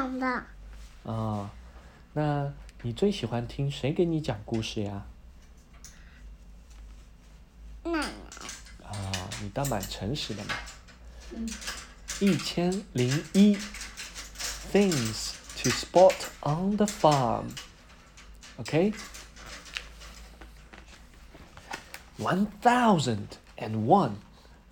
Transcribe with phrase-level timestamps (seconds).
[0.00, 0.44] 讲的。
[1.04, 1.50] 啊，
[2.14, 2.50] 那
[2.80, 5.04] 你最喜欢听谁给你讲故事呀？
[7.82, 8.06] 奶奶，
[8.82, 10.54] 啊，你倒蛮诚实的嘛。
[12.18, 13.58] 一千零一
[14.72, 17.50] things to spot on the farm.
[18.58, 18.94] Okay.
[22.18, 24.16] One thousand and one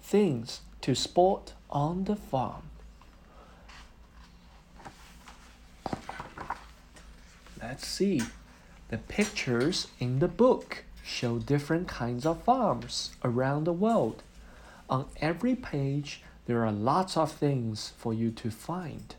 [0.03, 2.63] things to spot on the farm.
[7.61, 8.23] Let's see.
[8.89, 14.23] The pictures in the book show different kinds of farms around the world.
[14.89, 19.15] On every page, there are lots of things for you to find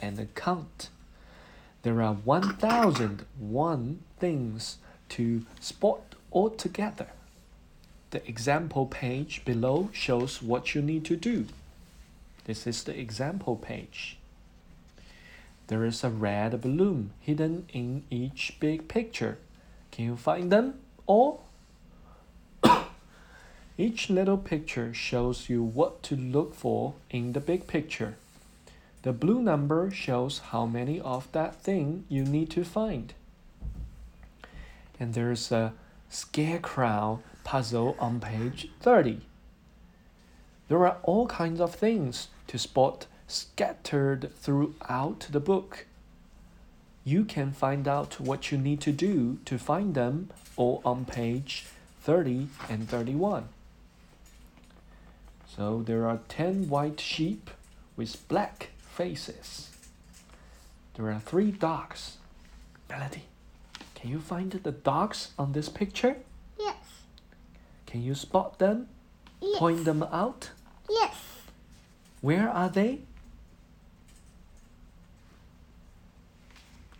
[0.00, 0.88] and count.
[1.82, 4.78] There are 1001 things
[5.10, 7.08] to spot altogether.
[8.10, 11.46] The example page below shows what you need to do.
[12.44, 14.16] This is the example page.
[15.68, 19.38] There is a red balloon hidden in each big picture.
[19.90, 20.74] Can you find them
[21.06, 21.44] all?
[23.78, 28.16] each little picture shows you what to look for in the big picture.
[29.02, 33.14] The blue number shows how many of that thing you need to find.
[34.98, 35.72] And there's a
[36.08, 39.20] scarecrow puzzle on page 30.
[40.68, 45.86] There are all kinds of things to spot scattered throughout the book.
[47.04, 51.66] You can find out what you need to do to find them all on page
[52.02, 53.48] 30 and 31.
[55.46, 57.50] So there are 10 white sheep
[57.96, 59.70] with black faces.
[60.94, 62.18] There are three dogs.
[62.88, 63.24] Melody,
[63.94, 66.16] can you find the dogs on this picture?
[66.58, 66.76] Yes.
[67.86, 68.88] Can you spot them?
[69.40, 69.58] Yes.
[69.58, 70.50] Point them out?
[70.88, 71.16] Yes.
[72.20, 73.00] Where are they?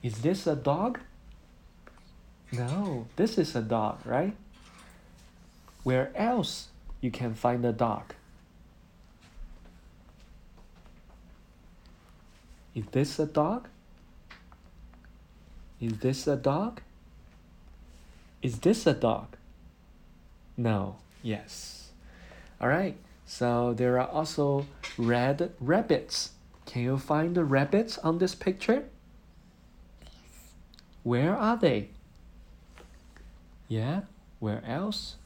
[0.04, 1.00] Is this a dog?
[2.52, 4.36] No, this is a dog, right?
[5.82, 6.68] Where else
[7.00, 8.12] you can find a dog?
[12.74, 13.66] Is this a dog?
[15.80, 16.82] Is this a dog?
[18.42, 19.38] Is this a dog?
[20.58, 21.92] No, yes.
[22.60, 24.66] All right, so there are also
[24.98, 26.32] red rabbits.
[26.66, 28.84] Can you find the rabbits on this picture?
[31.04, 31.90] Where are they?
[33.68, 34.08] Yeah,
[34.40, 35.16] where else?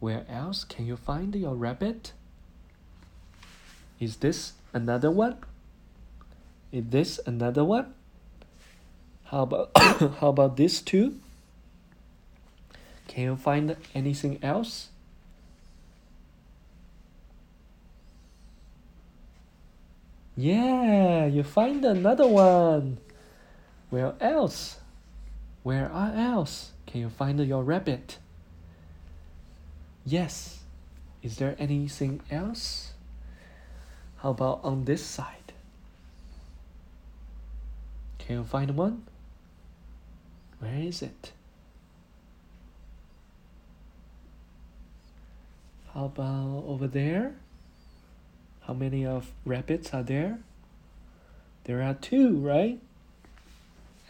[0.00, 2.12] Where else can you find your rabbit?
[3.98, 5.38] Is this another one?
[6.72, 7.94] Is this another one?
[9.30, 9.70] How about
[10.20, 11.14] how about this two?
[13.06, 14.88] Can you find anything else?
[20.36, 22.98] Yeah, you find another one.
[23.90, 24.78] Where else?
[25.62, 26.72] Where else?
[26.86, 28.18] Can you find your rabbit?
[30.04, 30.60] Yes.
[31.22, 32.92] Is there anything else?
[34.18, 35.52] How about on this side?
[38.18, 39.04] Can you find one?
[40.58, 41.32] Where is it?
[45.92, 47.34] How about over there?
[48.62, 50.40] How many of rabbits are there?
[51.64, 52.80] There are two, right?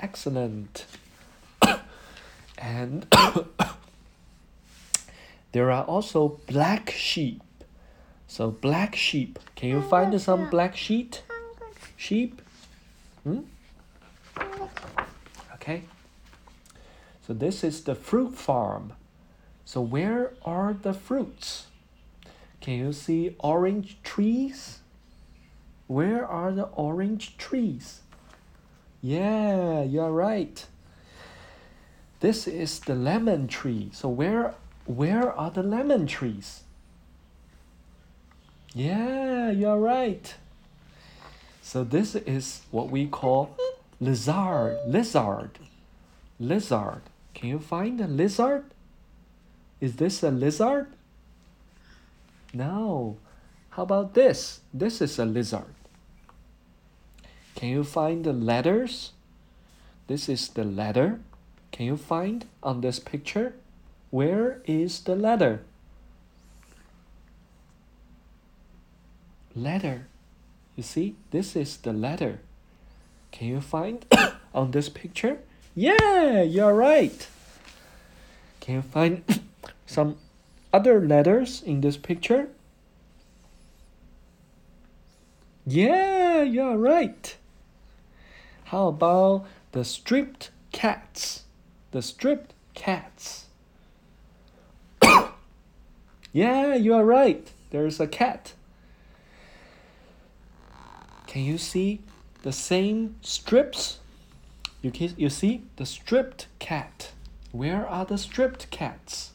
[0.01, 0.85] Excellent.
[2.59, 3.07] and
[5.53, 7.43] there are also black sheep.
[8.27, 9.39] So black sheep.
[9.55, 11.17] Can you find some black sheep?
[11.97, 12.43] Sheep?
[13.23, 13.41] Hmm?
[15.55, 15.85] Okay.
[17.27, 18.93] So this is the fruit farm.
[19.65, 21.67] So where are the fruits?
[22.61, 24.81] Can you see orange trees?
[25.87, 28.01] Where are the orange trees?
[29.07, 30.67] Yeah, you're right.
[32.19, 33.91] This is the lemon tree.
[33.93, 36.65] So where where are the lemon trees?
[38.75, 40.35] Yeah, you're right.
[41.63, 43.57] So this is what we call
[44.01, 45.51] lizard, lizard,
[46.41, 47.03] lizard.
[47.33, 48.65] Can you find a lizard?
[49.81, 50.89] Is this a lizard?
[52.53, 53.19] No.
[53.71, 54.63] How about this?
[54.75, 55.76] This is a lizard.
[57.57, 59.13] Can you find the letters?
[60.07, 61.21] This is the letter.
[61.73, 63.55] Can you find on this picture?
[64.11, 65.65] Where is the letter?
[69.55, 70.07] Letter.
[70.77, 72.41] You see, this is the letter.
[73.33, 74.05] Can you find
[74.55, 75.39] on this picture?
[75.75, 77.27] Yeah, you're right.
[78.61, 79.25] Can you find
[79.87, 80.17] some
[80.75, 82.49] other letters in this picture?
[85.67, 87.37] Yeah, you're right.
[88.67, 91.45] How about the stripped cats?
[91.93, 93.47] The stripped cats.
[96.33, 97.49] yeah, you are right.
[97.71, 98.55] There's a cat.
[101.29, 102.01] Can you see
[102.43, 104.01] the same strips?
[104.83, 107.13] You can, you see the stripped cat.
[107.53, 109.31] Where are the stripped cats?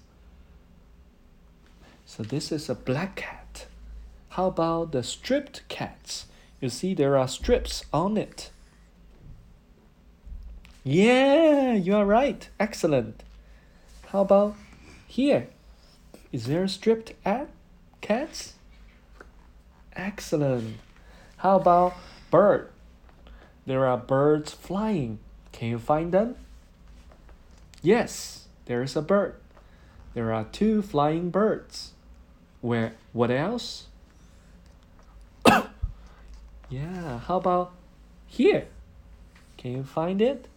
[2.05, 3.67] So this is a black cat.
[4.31, 6.25] How about the stripped cats?
[6.59, 8.49] You see there are strips on it.
[10.83, 12.49] Yeah, you are right.
[12.59, 13.21] Excellent.
[14.07, 14.55] How about
[15.05, 15.47] here?
[16.31, 17.49] Is there stripped at
[18.01, 18.53] cats?
[19.95, 20.77] Excellent.
[21.37, 21.93] How about
[22.31, 22.69] bird?
[23.67, 25.19] There are birds flying.
[25.51, 26.35] Can you find them?
[27.83, 29.35] Yes, there is a bird.
[30.15, 31.91] There are two flying birds.
[32.61, 33.85] Where what else?
[36.69, 37.71] yeah, how about
[38.25, 38.65] here?
[39.57, 40.47] Can you find it?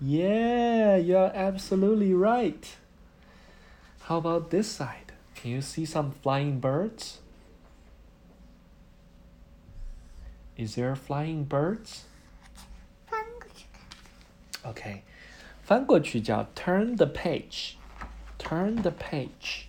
[0.00, 2.76] Yeah, you're absolutely right.
[4.02, 5.12] How about this side?
[5.34, 7.18] Can you see some flying birds?
[10.56, 12.04] Is there flying birds?
[13.06, 14.72] 翻过去看。
[14.72, 15.00] Okay，
[15.62, 17.76] 翻过去叫 turn the page.
[18.38, 19.68] Turn the page.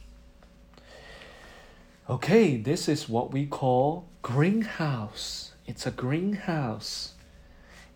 [2.07, 5.51] Okay, this is what we call greenhouse.
[5.65, 7.13] It's a greenhouse.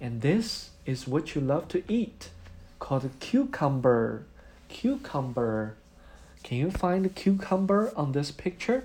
[0.01, 2.30] And this is what you love to eat,
[2.78, 4.24] called cucumber.
[4.68, 5.76] Cucumber.
[6.42, 8.84] Can you find the cucumber on this picture?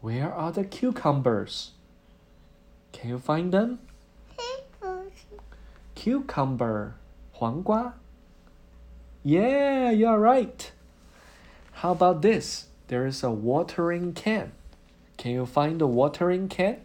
[0.00, 1.72] Where are the cucumbers?
[2.92, 3.80] Can you find them?
[5.96, 6.94] Cucumber.
[7.32, 7.94] 黄瓜.
[9.22, 10.72] Yeah, you're right.
[11.72, 12.66] How about this?
[12.88, 14.52] There is a watering can.
[15.16, 16.78] Can you find the watering can?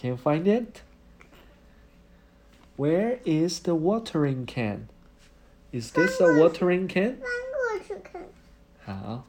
[0.00, 0.82] Can you find it?
[2.76, 4.88] Where is the watering can?
[5.72, 7.16] Is this a watering can?
[7.16, 8.22] 翻过去看。
[8.84, 9.24] 好。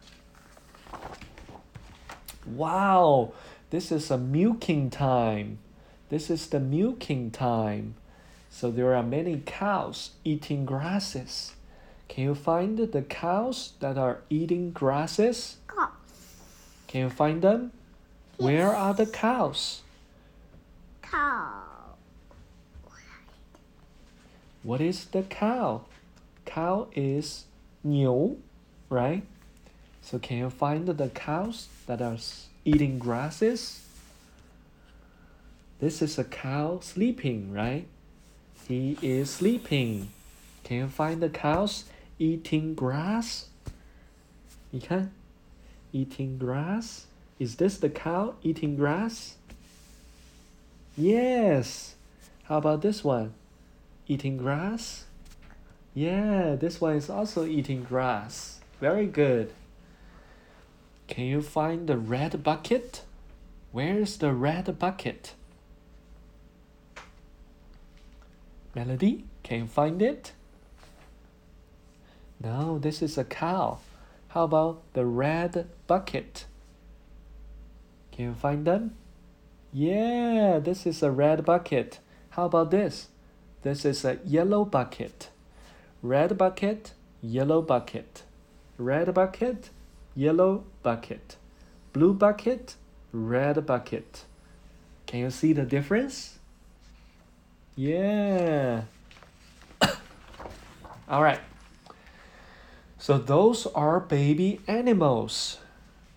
[2.56, 3.34] Wow,
[3.70, 5.58] this is a milking time.
[6.10, 7.96] This is the milking time.
[8.50, 11.54] So there are many cows eating grasses.
[12.08, 15.58] Can you find the cows that are eating grasses?
[15.68, 15.90] 告
[16.88, 17.72] Can you find them?
[18.38, 19.82] Where are the cows?
[21.12, 21.98] 靠
[24.64, 25.82] What is the cow?
[26.46, 27.46] Cow is
[27.84, 28.38] 牛,
[28.90, 29.24] right?
[30.02, 33.82] So can you find the cows that are s- eating grasses?
[35.80, 37.86] This is a cow sleeping, right?
[38.68, 40.10] He is sleeping.
[40.64, 41.86] Can you find the cows
[42.20, 43.46] eating grass?
[44.72, 45.12] 你看,
[45.94, 47.06] eating grass.
[47.40, 49.36] Is this the cow eating grass?
[50.97, 51.95] Yes.
[52.45, 53.33] How about this one?
[54.07, 55.05] Eating grass?
[55.95, 58.61] Yeah, this one is also eating grass.
[58.81, 59.53] Very good.
[61.09, 63.03] Can you find the red bucket?
[63.71, 65.35] Where's the red bucket?
[68.75, 70.33] Melody, can you find it?
[72.43, 73.79] No, this is a cow.
[74.29, 76.47] How about the red bucket?
[78.13, 78.97] Can you find them?
[79.73, 81.99] Yeah, this is a red bucket.
[82.31, 83.09] How about this?
[83.63, 85.31] This is a yellow bucket.
[86.03, 86.93] Red bucket,
[87.23, 88.23] yellow bucket.
[88.77, 89.71] Red bucket,
[90.15, 91.37] yellow bucket.
[91.95, 92.75] Blue bucket,
[93.13, 94.25] red bucket.
[95.07, 96.39] Can you see the difference?
[97.75, 98.83] Yeah.
[101.09, 101.41] All right.
[102.99, 105.59] So those are baby animals.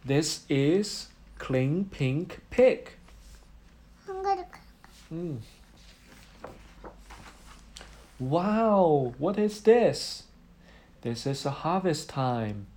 [0.03, 2.91] This is clean pink pig.
[5.15, 5.37] Mm.
[8.19, 10.23] Wow, what is this?
[11.03, 12.67] This is a harvest time.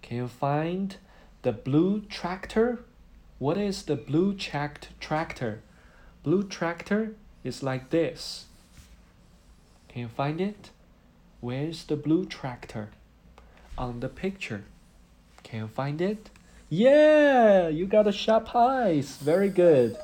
[0.00, 0.96] Can you find
[1.42, 2.84] the blue tractor?
[3.38, 5.60] What is the blue checked tractor?
[6.22, 8.46] Blue tractor is like this.
[9.88, 10.70] Can you find it?
[11.40, 12.88] Where's the blue tractor?
[13.76, 14.64] On the picture.
[15.42, 16.30] Can you find it?
[16.70, 19.18] Yeah, you got a sharp eyes.
[19.18, 19.98] Very good.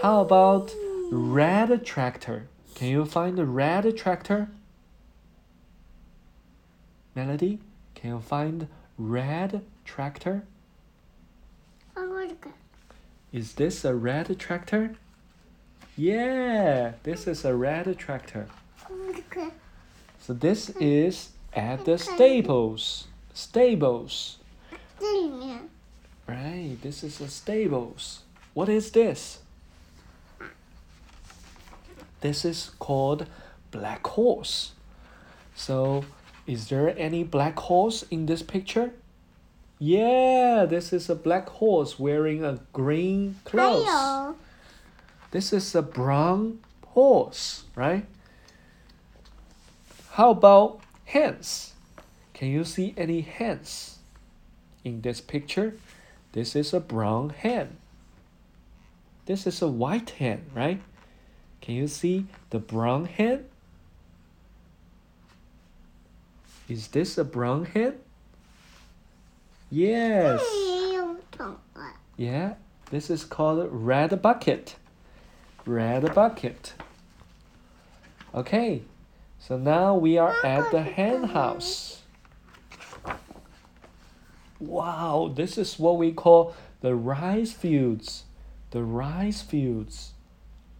[0.00, 0.72] How about
[1.10, 2.46] red tractor?
[2.76, 4.48] Can you find the red tractor?
[7.16, 7.58] Melody,
[7.96, 10.44] can you find red tractor?
[13.32, 14.94] Is this a red tractor?
[15.96, 18.46] Yeah, this is a red tractor.
[20.20, 23.08] So this is at the stables.
[23.34, 24.38] Stables.
[26.28, 28.20] Right, this is a stables.
[28.54, 29.40] What is this?
[32.20, 33.26] This is called
[33.70, 34.72] black horse.
[35.54, 36.04] So,
[36.46, 38.92] is there any black horse in this picture?
[39.78, 43.86] Yeah, this is a black horse wearing a green 还 clothes.
[43.86, 44.34] 有
[45.30, 48.06] This is a brown horse, right?
[50.12, 51.74] How about hands?
[52.32, 53.98] Can you see any hands
[54.84, 55.76] in this picture?
[56.32, 57.76] This is a brown hand.
[59.26, 60.80] This is a white hand, right?
[61.60, 63.44] Can you see the brown hen?
[66.68, 67.94] Is this a brown hen?
[69.70, 70.42] Yes.
[72.16, 72.54] Yeah,
[72.90, 74.76] this is called red bucket.
[75.64, 76.74] Red bucket.
[78.34, 78.82] Okay,
[79.38, 82.02] so now we are at the hen house.
[84.60, 88.24] Wow, this is what we call the rice fields.
[88.70, 90.12] The rice fields.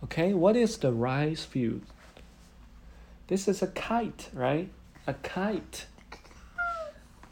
[0.04, 1.82] Okay, what is the rice field?
[3.28, 4.70] This is a kite, right?
[5.08, 5.86] A kite.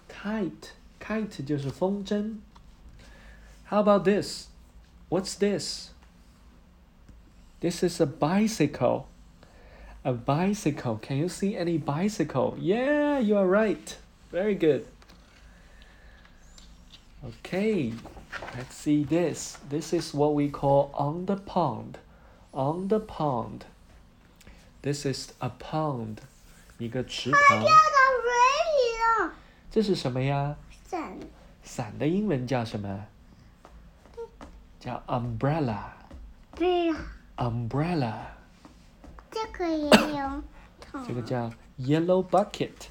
[0.08, 0.74] Kite.
[1.00, 2.42] Kite 就是风筝。
[3.72, 4.48] how about this?
[5.08, 5.92] What's this?
[7.62, 9.08] This is a bicycle.
[10.04, 10.98] A bicycle.
[10.98, 12.58] Can you see any bicycle?
[12.60, 13.96] Yeah, you are right.
[14.30, 14.86] Very good.
[17.24, 17.94] Okay,
[18.58, 19.58] let's see this.
[19.70, 21.98] This is what we call on the pond.
[22.57, 23.67] On the pond.
[24.81, 26.21] This is a pond.
[26.79, 27.61] 一个池塘。
[27.61, 27.71] 掉到
[28.23, 28.31] 水
[28.73, 28.97] 里
[29.27, 29.35] 了。
[29.71, 30.57] 这是什么呀？
[30.87, 31.21] 伞，
[31.63, 33.09] 伞的英文叫什么？
[34.81, 35.91] 叫 umbrella。
[36.55, 36.97] 对呀
[37.37, 38.15] ，umbrella，
[39.31, 40.43] 这个也有
[40.81, 41.07] 桶。
[41.07, 42.89] 这个叫 yellow bucket，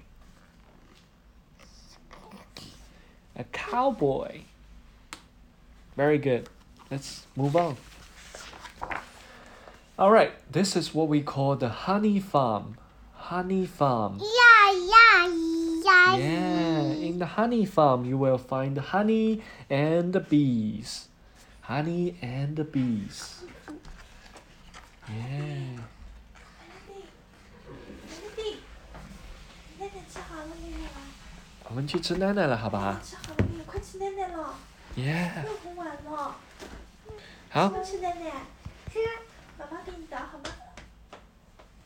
[3.35, 4.41] A cowboy.
[5.95, 6.47] Very good.
[6.91, 7.77] Let's move on.
[9.97, 12.77] All right, this is what we call the honey farm.
[13.13, 14.19] Honey farm.
[14.19, 15.27] Yeah, yeah,
[15.85, 16.17] yeah.
[16.17, 21.07] Yeah, in the honey farm, you will find the honey and the bees.
[21.67, 23.43] Honey and the Bees.
[25.07, 25.79] Yeah.
[31.69, 32.99] 我们去吃奶奶了，好不好？
[33.01, 33.63] 吃好了没有？
[33.63, 34.55] 快吃奶奶了。
[34.97, 35.45] Yeah。
[35.45, 36.35] 又很晚了。
[37.49, 37.83] 好。
[37.83, 38.31] 吃奶奶。
[38.91, 38.99] 吃，
[39.57, 40.43] 妈妈给你倒好吗？